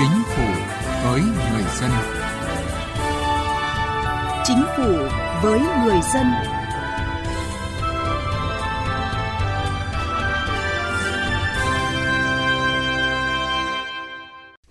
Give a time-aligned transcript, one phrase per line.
[0.00, 0.42] Chính phủ
[1.04, 1.90] với người dân.
[4.44, 4.92] Chính phủ
[5.42, 6.26] với người dân.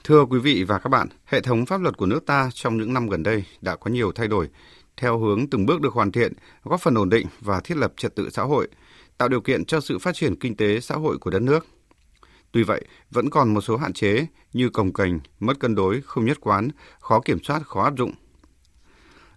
[0.03, 2.93] Thưa quý vị và các bạn, hệ thống pháp luật của nước ta trong những
[2.93, 4.47] năm gần đây đã có nhiều thay đổi,
[4.97, 6.33] theo hướng từng bước được hoàn thiện,
[6.63, 8.67] góp phần ổn định và thiết lập trật tự xã hội,
[9.17, 11.65] tạo điều kiện cho sự phát triển kinh tế xã hội của đất nước.
[12.51, 16.25] Tuy vậy, vẫn còn một số hạn chế như cồng kềnh, mất cân đối, không
[16.25, 18.11] nhất quán, khó kiểm soát, khó áp dụng.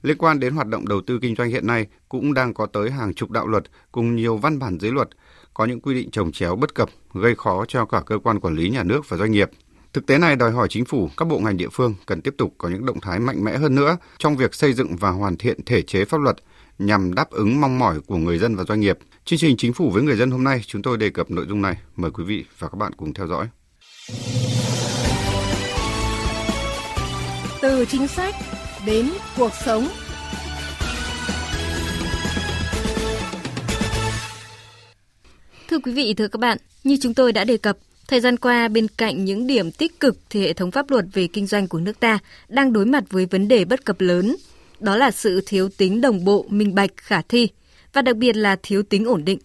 [0.02, 2.90] Liên quan đến hoạt động đầu tư kinh doanh hiện nay cũng đang có tới
[2.90, 5.08] hàng chục đạo luật cùng nhiều văn bản dưới luật,
[5.54, 8.54] có những quy định trồng chéo bất cập, gây khó cho cả cơ quan quản
[8.54, 9.50] lý nhà nước và doanh nghiệp.
[9.92, 12.54] Thực tế này đòi hỏi chính phủ, các bộ ngành địa phương cần tiếp tục
[12.58, 15.64] có những động thái mạnh mẽ hơn nữa trong việc xây dựng và hoàn thiện
[15.66, 16.36] thể chế pháp luật
[16.78, 18.98] nhằm đáp ứng mong mỏi của người dân và doanh nghiệp.
[19.24, 21.62] Chương trình Chính phủ với người dân hôm nay chúng tôi đề cập nội dung
[21.62, 21.76] này.
[21.96, 23.46] Mời quý vị và các bạn cùng theo dõi.
[27.60, 28.34] Từ chính sách
[28.86, 29.88] đến cuộc sống.
[35.68, 37.76] Thưa quý vị, thưa các bạn, như chúng tôi đã đề cập,
[38.08, 41.26] thời gian qua bên cạnh những điểm tích cực thì hệ thống pháp luật về
[41.26, 44.36] kinh doanh của nước ta đang đối mặt với vấn đề bất cập lớn.
[44.82, 47.48] Đó là sự thiếu tính đồng bộ, minh bạch, khả thi
[47.92, 49.38] và đặc biệt là thiếu tính ổn định.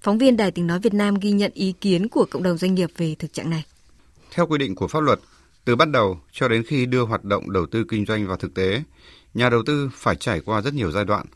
[0.00, 2.74] Phóng viên Đài Tiếng Nói Việt Nam ghi nhận ý kiến của cộng đồng doanh
[2.74, 3.64] nghiệp về thực trạng này.
[4.30, 5.20] Theo quy định của pháp luật,
[5.64, 8.54] từ bắt đầu cho đến khi đưa hoạt động đầu tư kinh doanh vào thực
[8.54, 8.82] tế,
[9.34, 11.26] nhà đầu tư phải trải qua rất nhiều giai đoạn.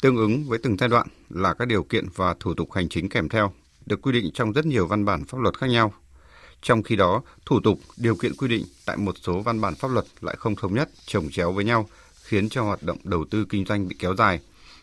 [0.00, 3.08] Tương ứng với từng giai đoạn là các điều kiện và thủ tục hành chính
[3.08, 3.52] kèm theo,
[3.86, 5.94] được quy định trong rất nhiều văn bản pháp luật khác nhau.
[6.62, 9.90] Trong khi đó, thủ tục, điều kiện quy định tại một số văn bản pháp
[9.90, 11.88] luật lại không thống nhất, trồng chéo với nhau,
[12.34, 14.40] khiến cho hoạt động đầu tư kinh doanh bị kéo dài,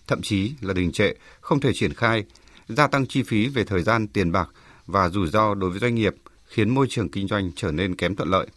[0.07, 2.23] thậm chí là đình trệ, không thể triển khai,
[2.67, 4.49] gia tăng chi phí về thời gian, tiền bạc
[4.85, 8.16] và rủi ro đối với doanh nghiệp, khiến môi trường kinh doanh trở nên kém
[8.16, 8.47] thuận lợi.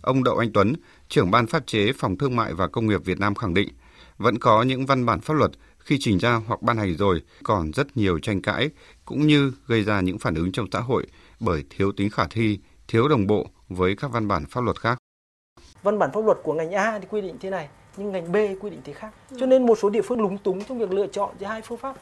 [0.00, 0.74] Ông Đậu Anh Tuấn,
[1.08, 3.68] trưởng ban pháp chế Phòng Thương mại và Công nghiệp Việt Nam khẳng định,
[4.18, 7.72] vẫn có những văn bản pháp luật khi trình ra hoặc ban hành rồi còn
[7.72, 8.70] rất nhiều tranh cãi
[9.04, 11.06] cũng như gây ra những phản ứng trong xã hội
[11.40, 14.98] bởi thiếu tính khả thi, thiếu đồng bộ với các văn bản pháp luật khác.
[15.82, 18.36] Văn bản pháp luật của ngành A thì quy định thế này, nhưng ngành B
[18.60, 19.12] quy định thế khác.
[19.40, 21.78] Cho nên một số địa phương lúng túng trong việc lựa chọn giữa hai phương
[21.78, 21.96] pháp.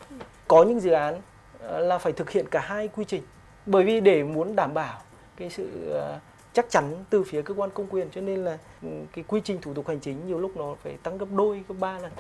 [0.49, 1.21] Có những dự án
[1.61, 3.23] ờ, là phải thực hiện cả hai quy trình.
[3.67, 5.01] Bởi vì để muốn đảm bảo
[5.37, 6.19] cái sự ờ,
[6.53, 9.59] chắc chắn từ phía cơ quan công quyền cho nên là ừ, cái quy trình
[9.63, 12.13] thủ tục hành chính nhiều lúc nó phải tăng gấp đôi gấp ba lần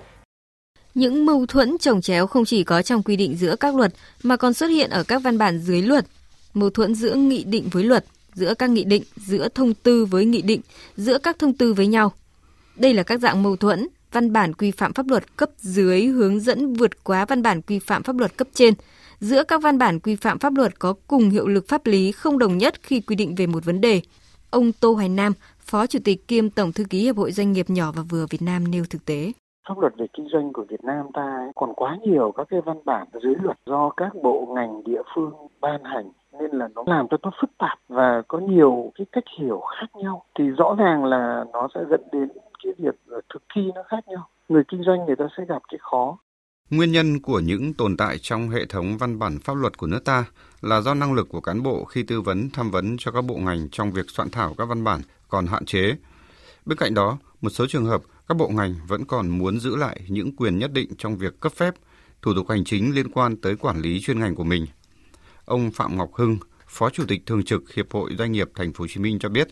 [0.94, 4.36] những mâu thuẫn trồng chéo không chỉ có trong quy định giữa các luật mà
[4.36, 6.06] còn xuất hiện ở các văn bản dưới luật.
[6.54, 8.04] Mâu thuẫn giữa nghị định với luật,
[8.34, 10.60] giữa các nghị định, giữa thông tư với nghị định,
[10.96, 12.12] giữa các thông tư với nhau.
[12.76, 16.40] Đây là các dạng mâu thuẫn, văn bản quy phạm pháp luật cấp dưới hướng
[16.40, 18.74] dẫn vượt quá văn bản quy phạm pháp luật cấp trên.
[19.18, 22.38] Giữa các văn bản quy phạm pháp luật có cùng hiệu lực pháp lý không
[22.38, 24.00] đồng nhất khi quy định về một vấn đề.
[24.50, 27.66] Ông Tô Hoài Nam, Phó Chủ tịch kiêm Tổng Thư ký Hiệp hội Doanh nghiệp
[27.68, 29.32] nhỏ và vừa Việt Nam nêu thực tế
[29.68, 32.76] pháp luật về kinh doanh của Việt Nam ta còn quá nhiều các cái văn
[32.84, 36.10] bản dưới luật do các bộ ngành địa phương ban hành
[36.40, 39.86] nên là nó làm cho nó phức tạp và có nhiều cái cách hiểu khác
[39.94, 42.28] nhau thì rõ ràng là nó sẽ dẫn đến
[42.78, 45.78] cái việc thực thi nó khác nhau người kinh doanh người ta sẽ gặp cái
[45.90, 46.18] khó
[46.70, 50.04] Nguyên nhân của những tồn tại trong hệ thống văn bản pháp luật của nước
[50.04, 50.24] ta
[50.60, 53.36] là do năng lực của cán bộ khi tư vấn tham vấn cho các bộ
[53.36, 55.96] ngành trong việc soạn thảo các văn bản còn hạn chế.
[56.66, 60.00] Bên cạnh đó, một số trường hợp các bộ ngành vẫn còn muốn giữ lại
[60.08, 61.74] những quyền nhất định trong việc cấp phép,
[62.22, 64.66] thủ tục hành chính liên quan tới quản lý chuyên ngành của mình.
[65.44, 68.82] Ông Phạm Ngọc Hưng, Phó Chủ tịch Thường trực Hiệp hội Doanh nghiệp Thành phố
[68.82, 69.48] Hồ Chí Minh cho biết,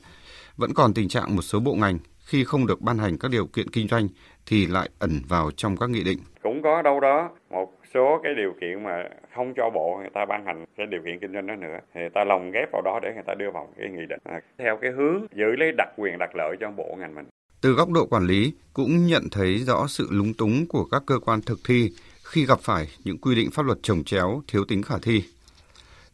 [0.57, 1.99] vẫn còn tình trạng một số bộ ngành
[2.33, 4.09] khi không được ban hành các điều kiện kinh doanh
[4.47, 6.19] thì lại ẩn vào trong các nghị định.
[6.43, 10.25] Cũng có đâu đó một số cái điều kiện mà không cho bộ người ta
[10.29, 12.83] ban hành cái điều kiện kinh doanh đó nữa thì người ta lồng ghép vào
[12.83, 15.73] đó để người ta đưa vào cái nghị định à, theo cái hướng giữ lấy
[15.79, 17.25] đặc quyền đặc lợi cho bộ ngành mình
[17.61, 21.19] từ góc độ quản lý cũng nhận thấy rõ sự lúng túng của các cơ
[21.19, 21.91] quan thực thi
[22.25, 25.25] khi gặp phải những quy định pháp luật trồng chéo, thiếu tính khả thi.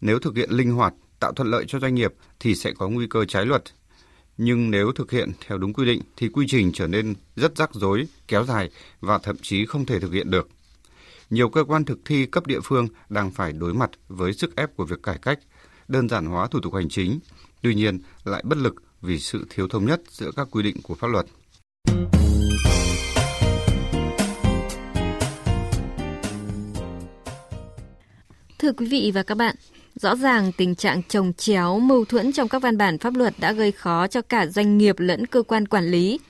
[0.00, 3.06] Nếu thực hiện linh hoạt, tạo thuận lợi cho doanh nghiệp thì sẽ có nguy
[3.10, 3.62] cơ trái luật.
[4.38, 7.70] Nhưng nếu thực hiện theo đúng quy định thì quy trình trở nên rất rắc
[7.74, 8.70] rối, kéo dài
[9.00, 10.48] và thậm chí không thể thực hiện được.
[11.30, 14.76] Nhiều cơ quan thực thi cấp địa phương đang phải đối mặt với sức ép
[14.76, 15.38] của việc cải cách,
[15.88, 17.18] đơn giản hóa thủ tục hành chính,
[17.62, 20.94] tuy nhiên lại bất lực vì sự thiếu thống nhất giữa các quy định của
[20.94, 21.26] pháp luật.
[28.58, 29.56] Thưa quý vị và các bạn,
[29.94, 33.52] rõ ràng tình trạng trồng chéo mâu thuẫn trong các văn bản pháp luật đã
[33.52, 36.20] gây khó cho cả doanh nghiệp lẫn cơ quan quản lý.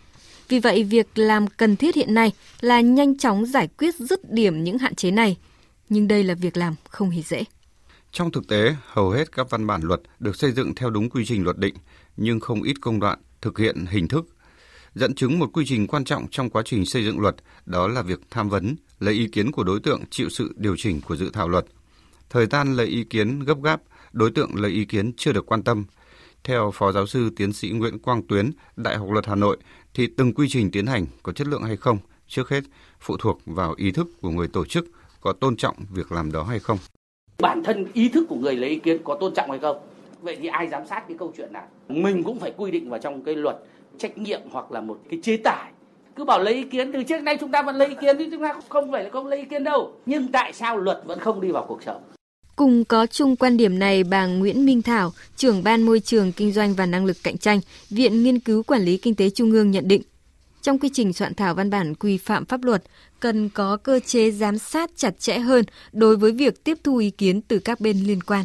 [0.48, 4.64] Vì vậy, việc làm cần thiết hiện nay là nhanh chóng giải quyết dứt điểm
[4.64, 5.36] những hạn chế này.
[5.88, 7.44] Nhưng đây là việc làm không hề dễ.
[8.12, 11.24] Trong thực tế, hầu hết các văn bản luật được xây dựng theo đúng quy
[11.24, 11.74] trình luật định,
[12.16, 14.26] nhưng không ít công đoạn thực thực hiện hình thức.
[14.94, 18.02] Dẫn chứng một quy trình quan trọng trong quá trình xây dựng luật đó là
[18.02, 21.30] việc tham vấn, lấy ý kiến của đối tượng chịu sự điều chỉnh của dự
[21.32, 21.64] thảo luật.
[22.30, 23.80] Thời gian lấy ý kiến gấp gáp,
[24.12, 25.84] đối tượng lấy ý kiến chưa được quan tâm.
[26.44, 29.56] Theo Phó Giáo sư Tiến sĩ Nguyễn Quang Tuyến, Đại học Luật Hà Nội,
[29.94, 32.64] thì từng quy trình tiến hành có chất lượng hay không, trước hết
[33.00, 34.86] phụ thuộc vào ý thức của người tổ chức
[35.20, 36.78] có tôn trọng việc làm đó hay không.
[37.38, 39.76] Bản thân ý thức của người lấy ý kiến có tôn trọng hay không?
[40.20, 41.66] Vậy thì ai giám sát cái câu chuyện này?
[41.88, 43.56] Mình cũng phải quy định vào trong cái luật
[43.98, 45.72] trách nhiệm hoặc là một cái chế tài
[46.16, 48.28] cứ bảo lấy ý kiến từ trước nay chúng ta vẫn lấy ý kiến chứ
[48.30, 51.18] chúng ta không phải là không lấy ý kiến đâu nhưng tại sao luật vẫn
[51.18, 52.02] không đi vào cuộc sống
[52.58, 56.52] Cùng có chung quan điểm này, bà Nguyễn Minh Thảo, trưởng ban môi trường kinh
[56.52, 57.60] doanh và năng lực cạnh tranh,
[57.90, 60.02] Viện Nghiên cứu Quản lý Kinh tế Trung ương nhận định,
[60.62, 62.82] trong quy trình soạn thảo văn bản quy phạm pháp luật,
[63.20, 67.10] cần có cơ chế giám sát chặt chẽ hơn đối với việc tiếp thu ý
[67.10, 68.44] kiến từ các bên liên quan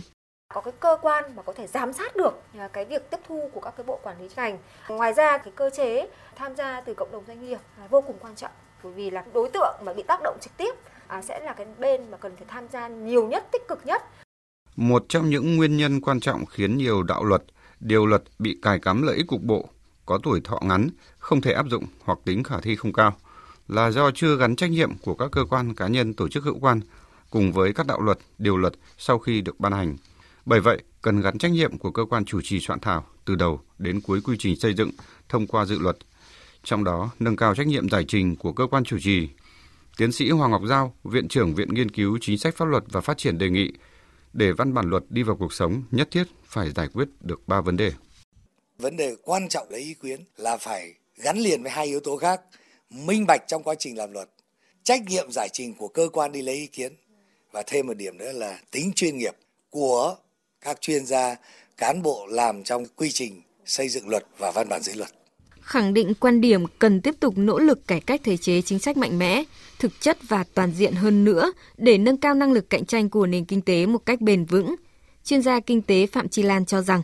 [0.53, 2.41] có cái cơ quan mà có thể giám sát được
[2.73, 4.57] cái việc tiếp thu của các cái bộ quản lý ngành.
[4.87, 8.15] Ngoài ra cái cơ chế tham gia từ cộng đồng doanh nghiệp là vô cùng
[8.21, 8.51] quan trọng
[8.83, 10.75] bởi vì là đối tượng mà bị tác động trực tiếp
[11.07, 14.03] à, sẽ là cái bên mà cần phải tham gia nhiều nhất, tích cực nhất.
[14.75, 17.43] Một trong những nguyên nhân quan trọng khiến nhiều đạo luật,
[17.79, 19.69] điều luật bị cài cắm lợi ích cục bộ,
[20.05, 23.13] có tuổi thọ ngắn, không thể áp dụng hoặc tính khả thi không cao
[23.67, 26.59] là do chưa gắn trách nhiệm của các cơ quan cá nhân tổ chức hữu
[26.59, 26.79] quan
[27.29, 29.97] cùng với các đạo luật, điều luật sau khi được ban hành.
[30.45, 33.61] Bởi vậy, cần gắn trách nhiệm của cơ quan chủ trì soạn thảo từ đầu
[33.77, 34.91] đến cuối quy trình xây dựng
[35.29, 35.97] thông qua dự luật.
[36.63, 39.29] Trong đó, nâng cao trách nhiệm giải trình của cơ quan chủ trì.
[39.97, 43.01] Tiến sĩ Hoàng Ngọc Giao, Viện trưởng Viện Nghiên cứu Chính sách Pháp luật và
[43.01, 43.71] Phát triển đề nghị,
[44.33, 47.61] để văn bản luật đi vào cuộc sống, nhất thiết phải giải quyết được ba
[47.61, 47.91] vấn đề.
[48.77, 50.93] Vấn đề quan trọng lấy ý kiến là phải
[51.23, 52.41] gắn liền với hai yếu tố khác,
[52.89, 54.29] minh bạch trong quá trình làm luật,
[54.83, 56.93] trách nhiệm giải trình của cơ quan đi lấy ý kiến
[57.51, 59.33] và thêm một điểm nữa là tính chuyên nghiệp
[59.69, 60.15] của
[60.61, 61.35] các chuyên gia,
[61.77, 65.09] cán bộ làm trong quy trình xây dựng luật và văn bản dưới luật.
[65.63, 68.97] Khẳng định quan điểm cần tiếp tục nỗ lực cải cách thể chế chính sách
[68.97, 69.43] mạnh mẽ,
[69.79, 73.25] thực chất và toàn diện hơn nữa để nâng cao năng lực cạnh tranh của
[73.25, 74.75] nền kinh tế một cách bền vững.
[75.23, 77.01] Chuyên gia kinh tế Phạm Chi Lan cho rằng,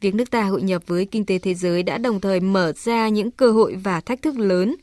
[0.00, 3.08] việc nước ta hội nhập với kinh tế thế giới đã đồng thời mở ra
[3.08, 4.76] những cơ hội và thách thức lớn.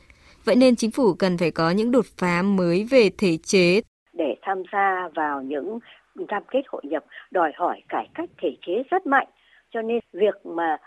[0.46, 3.82] Vậy nên chính phủ cần phải có những đột phá mới về thể chế
[4.14, 5.80] để tham gia vào những
[6.28, 9.28] cam kết hội nhập đòi hỏi cải cách thể chế rất mạnh
[9.74, 10.78] cho nên việc mà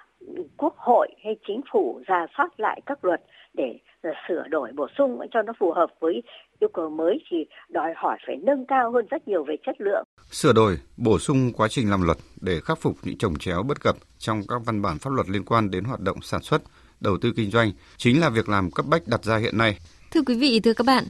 [0.56, 3.20] quốc hội hay chính phủ ra soát lại các luật
[3.54, 3.78] để
[4.28, 6.22] sửa đổi bổ sung cho nó phù hợp với
[6.60, 7.36] yêu cầu mới thì
[7.68, 10.04] đòi hỏi phải nâng cao hơn rất nhiều về chất lượng.
[10.30, 13.80] Sửa đổi, bổ sung quá trình làm luật để khắc phục những trồng chéo bất
[13.80, 16.62] cập trong các văn bản pháp luật liên quan đến hoạt động sản xuất,
[17.00, 19.76] đầu tư kinh doanh chính là việc làm cấp bách đặt ra hiện nay.
[20.10, 21.04] Thưa quý vị, thưa các bạn,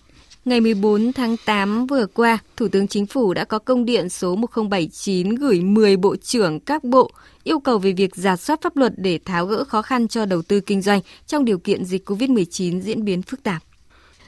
[0.44, 4.36] Ngày 14 tháng 8 vừa qua, Thủ tướng Chính phủ đã có công điện số
[4.36, 7.10] 1079 gửi 10 bộ trưởng các bộ
[7.44, 10.42] yêu cầu về việc giả soát pháp luật để tháo gỡ khó khăn cho đầu
[10.42, 13.62] tư kinh doanh trong điều kiện dịch COVID-19 diễn biến phức tạp.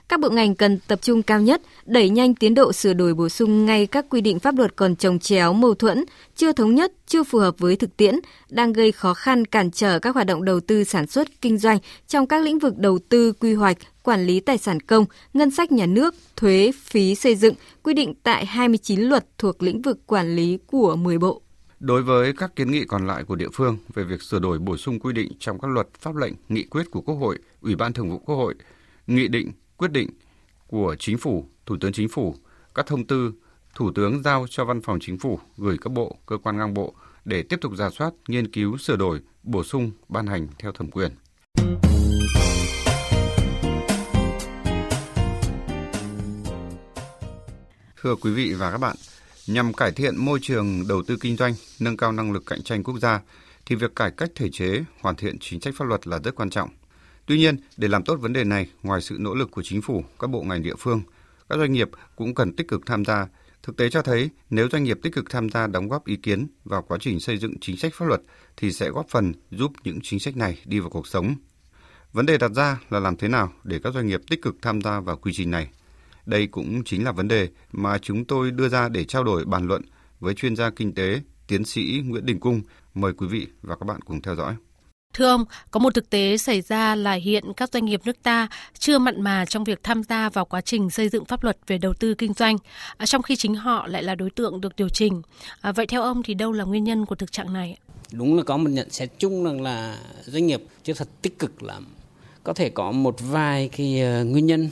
[0.09, 3.29] Các bộ ngành cần tập trung cao nhất, đẩy nhanh tiến độ sửa đổi bổ
[3.29, 6.05] sung ngay các quy định pháp luật còn trồng chéo, mâu thuẫn,
[6.37, 8.15] chưa thống nhất, chưa phù hợp với thực tiễn,
[8.51, 11.79] đang gây khó khăn cản trở các hoạt động đầu tư sản xuất, kinh doanh
[12.07, 15.05] trong các lĩnh vực đầu tư, quy hoạch, quản lý tài sản công,
[15.35, 19.83] ngân sách nhà nước, thuế, phí xây dựng, quy định tại 29 luật thuộc lĩnh
[19.83, 21.43] vực quản lý của 10 bộ.
[21.81, 24.77] Đối với các kiến nghị còn lại của địa phương về việc sửa đổi bổ
[24.77, 27.93] sung quy định trong các luật, pháp lệnh, nghị quyết của Quốc hội, Ủy ban
[27.93, 28.55] Thường vụ Quốc hội,
[29.07, 30.11] nghị định, quyết định
[30.67, 32.35] của Chính phủ, Thủ tướng Chính phủ,
[32.75, 33.33] các thông tư,
[33.75, 36.95] Thủ tướng giao cho Văn phòng Chính phủ gửi các bộ, cơ quan ngang bộ
[37.25, 40.91] để tiếp tục giả soát, nghiên cứu, sửa đổi, bổ sung, ban hành theo thẩm
[40.91, 41.13] quyền.
[48.03, 48.97] Thưa quý vị và các bạn,
[49.47, 52.83] nhằm cải thiện môi trường đầu tư kinh doanh, nâng cao năng lực cạnh tranh
[52.83, 53.21] quốc gia,
[53.67, 56.51] thì việc cải cách thể chế, hoàn thiện chính sách pháp luật là rất quan
[56.51, 56.71] trọng.
[57.27, 60.05] Tuy nhiên, để làm tốt vấn đề này, ngoài sự nỗ lực của chính phủ,
[60.19, 61.03] các bộ ngành địa phương,
[61.49, 63.27] các doanh nghiệp cũng cần tích cực tham gia.
[63.63, 66.47] Thực tế cho thấy, nếu doanh nghiệp tích cực tham gia đóng góp ý kiến
[66.65, 68.21] vào quá trình xây dựng chính sách pháp luật
[68.57, 71.35] thì sẽ góp phần giúp những chính sách này đi vào cuộc sống.
[72.13, 74.81] Vấn đề đặt ra là làm thế nào để các doanh nghiệp tích cực tham
[74.81, 75.71] gia vào quy trình này.
[76.27, 79.67] Đây cũng chính là vấn đề mà chúng tôi đưa ra để trao đổi bàn
[79.67, 79.83] luận
[80.21, 82.63] với chuyên gia kinh tế, tiến sĩ Nguyễn Đình Cung.
[82.95, 84.57] Mời quý vị và các bạn cùng theo dõi.
[85.15, 88.49] Thưa ông, có một thực tế xảy ra là hiện các doanh nghiệp nước ta
[88.79, 91.79] chưa mặn mà trong việc tham gia vào quá trình xây dựng pháp luật về
[91.79, 92.57] đầu tư kinh doanh,
[92.97, 95.23] à, trong khi chính họ lại là đối tượng được điều chỉnh.
[95.61, 97.79] À, vậy theo ông thì đâu là nguyên nhân của thực trạng này?
[98.13, 101.63] Đúng là có một nhận xét chung rằng là doanh nghiệp chưa thật tích cực
[101.63, 101.87] lắm.
[102.43, 104.71] Có thể có một vài cái ờ, nguyên nhân.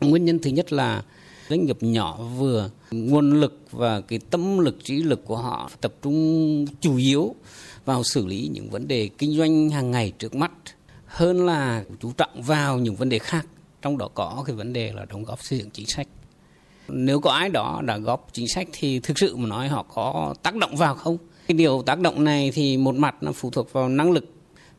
[0.00, 1.02] Nguyên nhân thứ nhất là
[1.50, 5.94] doanh nghiệp nhỏ vừa, nguồn lực và cái tâm lực, trí lực của họ tập
[6.02, 7.34] trung chủ yếu
[7.84, 10.52] vào xử lý những vấn đề kinh doanh hàng ngày trước mắt,
[11.06, 13.46] hơn là chú trọng vào những vấn đề khác,
[13.82, 16.08] trong đó có cái vấn đề là đóng góp xây dựng chính sách.
[16.88, 20.34] Nếu có ai đó đã góp chính sách thì thực sự mà nói họ có
[20.42, 21.16] tác động vào không?
[21.46, 24.24] Cái điều tác động này thì một mặt nó phụ thuộc vào năng lực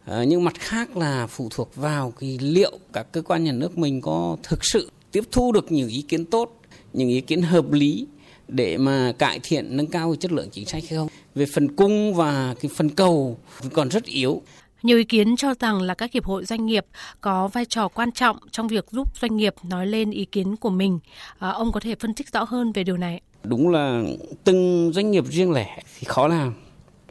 [0.05, 3.77] ờ, nhưng mặt khác là phụ thuộc vào cái liệu các cơ quan nhà nước
[3.77, 6.60] mình có thực sự tiếp thu được những ý kiến tốt
[6.93, 8.07] những ý kiến hợp lý
[8.47, 12.13] để mà cải thiện nâng cao chất lượng chính sách hay không về phần cung
[12.13, 13.37] và cái phần cầu
[13.73, 14.41] còn rất yếu
[14.83, 16.85] nhiều ý kiến cho rằng là các hiệp hội doanh nghiệp
[17.21, 20.69] có vai trò quan trọng trong việc giúp doanh nghiệp nói lên ý kiến của
[20.69, 20.99] mình.
[21.39, 23.21] À, ông có thể phân tích rõ hơn về điều này.
[23.43, 24.03] Đúng là
[24.43, 26.53] từng doanh nghiệp riêng lẻ thì khó làm.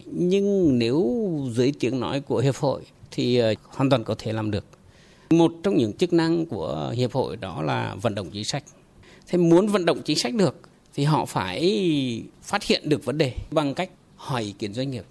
[0.05, 4.51] Nhưng nếu dưới tiếng nói của hiệp hội thì uh, hoàn toàn có thể làm
[4.51, 4.65] được.
[5.31, 8.65] Một trong những chức năng của hiệp hội đó là vận động chính sách.
[9.31, 10.61] Thế muốn vận động chính sách được
[10.95, 15.05] thì họ phải phát hiện được vấn đề bằng cách hỏi ý kiến doanh nghiệp.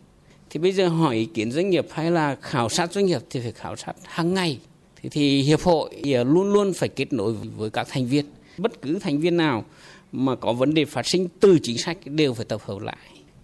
[0.49, 3.39] Thì bây giờ hỏi ý kiến doanh nghiệp hay là khảo sát doanh nghiệp thì
[3.39, 4.59] phải khảo sát hàng ngày.
[5.01, 8.25] Thì, thì hiệp hội luôn luôn phải kết nối với các thành viên.
[8.57, 9.65] Bất cứ thành viên nào
[10.11, 12.97] mà có vấn đề phát sinh từ chính sách đều phải tập hợp lại.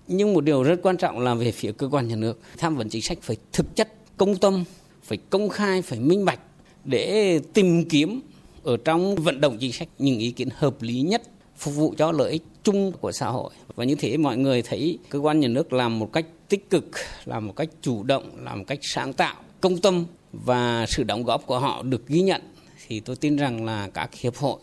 [0.08, 2.90] Nhưng một điều rất quan trọng là về phía cơ quan nhà nước tham vấn
[2.90, 4.64] chính sách phải thực chất công tâm
[5.04, 6.40] phải công khai phải minh bạch
[6.86, 8.22] để tìm kiếm
[8.66, 11.22] ở trong vận động chính sách những ý kiến hợp lý nhất
[11.58, 14.98] phục vụ cho lợi ích chung của xã hội và như thế mọi người thấy
[15.10, 16.86] cơ quan nhà nước làm một cách tích cực
[17.26, 21.24] làm một cách chủ động làm một cách sáng tạo công tâm và sự đóng
[21.24, 22.42] góp của họ được ghi nhận
[22.88, 24.60] thì tôi tin rằng là các hiệp hội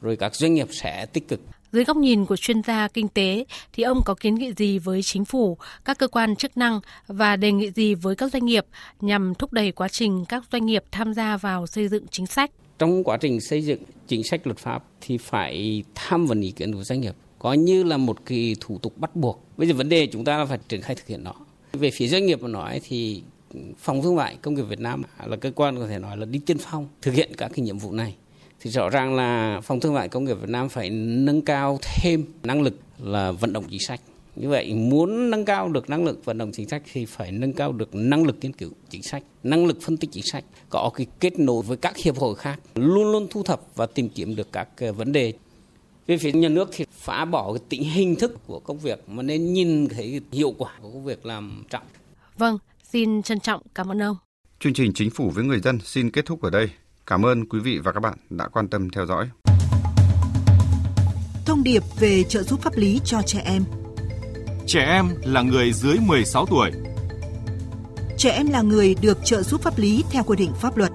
[0.00, 1.40] rồi các doanh nghiệp sẽ tích cực
[1.72, 5.02] dưới góc nhìn của chuyên gia kinh tế thì ông có kiến nghị gì với
[5.02, 8.66] chính phủ, các cơ quan chức năng và đề nghị gì với các doanh nghiệp
[9.00, 12.50] nhằm thúc đẩy quá trình các doanh nghiệp tham gia vào xây dựng chính sách?
[12.82, 16.74] Trong quá trình xây dựng chính sách luật pháp thì phải tham vấn ý kiến
[16.74, 19.44] của doanh nghiệp coi như là một cái thủ tục bắt buộc.
[19.56, 21.34] Bây giờ vấn đề chúng ta là phải triển khai thực hiện nó.
[21.72, 23.22] Về phía doanh nghiệp mà nói thì
[23.78, 26.40] phòng thương mại công nghiệp Việt Nam là cơ quan có thể nói là đi
[26.46, 28.14] tiên phong thực hiện các cái nhiệm vụ này.
[28.60, 32.24] Thì rõ ràng là phòng thương mại công nghiệp Việt Nam phải nâng cao thêm
[32.42, 34.00] năng lực là vận động chính sách.
[34.36, 37.52] Như vậy muốn nâng cao được năng lực vận động chính sách thì phải nâng
[37.52, 40.90] cao được năng lực nghiên cứu chính sách, năng lực phân tích chính sách, có
[40.94, 44.36] cái kết nối với các hiệp hội khác, luôn luôn thu thập và tìm kiếm
[44.36, 45.32] được các vấn đề
[46.06, 49.22] về phía nhà nước thì phá bỏ cái tính hình thức của công việc mà
[49.22, 51.84] nên nhìn thấy hiệu quả của công việc làm trọng.
[52.38, 52.58] Vâng,
[52.92, 54.16] xin trân trọng cảm ơn ông.
[54.60, 56.70] Chương trình Chính phủ với người dân xin kết thúc ở đây.
[57.06, 59.28] Cảm ơn quý vị và các bạn đã quan tâm theo dõi.
[61.46, 63.64] Thông điệp về trợ giúp pháp lý cho trẻ em.
[64.66, 66.70] Trẻ em là người dưới 16 tuổi.
[68.18, 70.92] Trẻ em là người được trợ giúp pháp lý theo quy định pháp luật.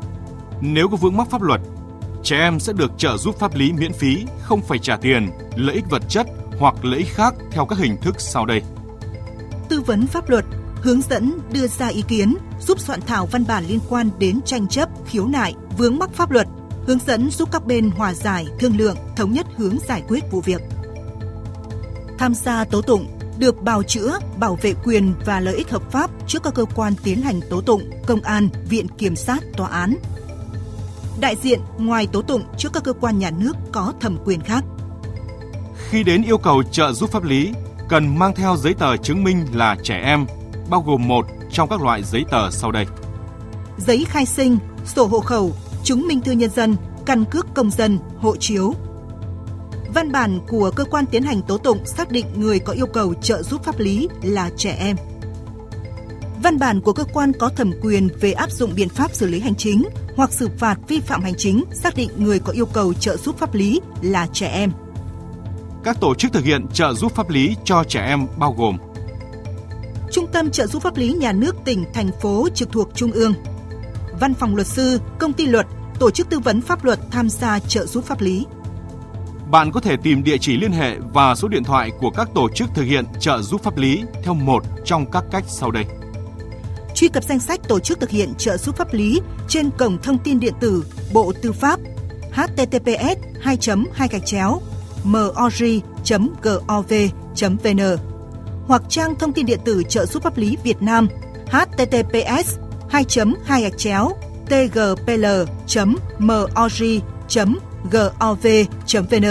[0.62, 1.62] Nếu có vướng mắc pháp luật
[2.28, 5.76] trẻ em sẽ được trợ giúp pháp lý miễn phí, không phải trả tiền, lợi
[5.76, 6.28] ích vật chất
[6.60, 8.62] hoặc lợi ích khác theo các hình thức sau đây.
[9.70, 10.46] Tư vấn pháp luật,
[10.82, 14.68] hướng dẫn đưa ra ý kiến, giúp soạn thảo văn bản liên quan đến tranh
[14.68, 16.48] chấp, khiếu nại, vướng mắc pháp luật,
[16.86, 20.42] hướng dẫn giúp các bên hòa giải, thương lượng, thống nhất hướng giải quyết vụ
[20.42, 20.62] việc.
[22.18, 26.12] Tham gia tố tụng được bào chữa, bảo vệ quyền và lợi ích hợp pháp
[26.28, 29.96] trước các cơ quan tiến hành tố tụng, công an, viện kiểm sát, tòa án,
[31.20, 34.64] đại diện ngoài tố tụng trước các cơ quan nhà nước có thẩm quyền khác.
[35.90, 37.54] Khi đến yêu cầu trợ giúp pháp lý,
[37.90, 40.26] cần mang theo giấy tờ chứng minh là trẻ em,
[40.70, 42.86] bao gồm một trong các loại giấy tờ sau đây.
[43.78, 45.54] Giấy khai sinh, sổ hộ khẩu,
[45.84, 46.76] chứng minh thư nhân dân,
[47.06, 48.74] căn cước công dân, hộ chiếu.
[49.94, 53.14] Văn bản của cơ quan tiến hành tố tụng xác định người có yêu cầu
[53.14, 54.96] trợ giúp pháp lý là trẻ em
[56.44, 59.40] văn bản của cơ quan có thẩm quyền về áp dụng biện pháp xử lý
[59.40, 59.84] hành chính
[60.16, 63.38] hoặc xử phạt vi phạm hành chính xác định người có yêu cầu trợ giúp
[63.38, 64.72] pháp lý là trẻ em.
[65.84, 68.78] Các tổ chức thực hiện trợ giúp pháp lý cho trẻ em bao gồm
[70.12, 73.34] Trung tâm trợ giúp pháp lý nhà nước tỉnh, thành phố trực thuộc Trung ương,
[74.20, 75.66] Văn phòng luật sư, công ty luật,
[76.00, 78.46] tổ chức tư vấn pháp luật tham gia trợ giúp pháp lý.
[79.52, 82.50] Bạn có thể tìm địa chỉ liên hệ và số điện thoại của các tổ
[82.50, 85.86] chức thực hiện trợ giúp pháp lý theo một trong các cách sau đây.
[86.96, 90.18] Truy cập danh sách tổ chức thực hiện trợ giúp pháp lý trên cổng thông
[90.18, 91.80] tin điện tử Bộ Tư pháp
[92.32, 93.58] https 2
[93.94, 94.62] 2 gạch chéo
[95.04, 95.82] mori.gov.vn
[98.68, 101.08] hoặc trang thông tin điện tử trợ giúp pháp lý Việt Nam
[101.52, 102.58] https
[102.90, 103.06] 2
[103.46, 104.12] 2 gạch chéo
[107.92, 109.26] gov.vn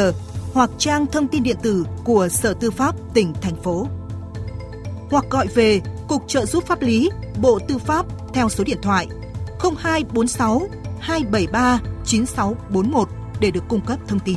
[0.52, 3.86] hoặc trang thông tin điện tử của Sở Tư pháp tỉnh, thành phố.
[5.10, 7.10] Hoặc gọi về Cục trợ giúp pháp lý,
[7.40, 9.06] Bộ Tư pháp theo số điện thoại
[9.60, 10.68] 0246
[11.00, 13.08] 273 9641
[13.40, 14.36] để được cung cấp thông tin.